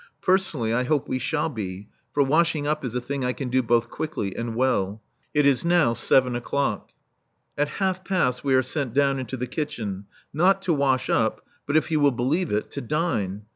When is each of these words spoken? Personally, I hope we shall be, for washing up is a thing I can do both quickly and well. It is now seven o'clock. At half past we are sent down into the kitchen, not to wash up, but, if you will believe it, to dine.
Personally, 0.23 0.73
I 0.73 0.83
hope 0.85 1.07
we 1.07 1.19
shall 1.19 1.47
be, 1.47 1.87
for 2.11 2.23
washing 2.23 2.65
up 2.65 2.83
is 2.83 2.95
a 2.95 2.99
thing 3.01 3.23
I 3.23 3.33
can 3.33 3.49
do 3.49 3.61
both 3.61 3.91
quickly 3.91 4.35
and 4.35 4.55
well. 4.55 4.99
It 5.31 5.45
is 5.45 5.63
now 5.63 5.93
seven 5.93 6.35
o'clock. 6.35 6.89
At 7.55 7.69
half 7.77 8.03
past 8.03 8.43
we 8.43 8.55
are 8.55 8.63
sent 8.63 8.95
down 8.95 9.19
into 9.19 9.37
the 9.37 9.45
kitchen, 9.45 10.05
not 10.33 10.63
to 10.63 10.73
wash 10.73 11.07
up, 11.07 11.45
but, 11.67 11.77
if 11.77 11.91
you 11.91 11.99
will 11.99 12.09
believe 12.09 12.51
it, 12.51 12.71
to 12.71 12.81
dine. 12.81 13.43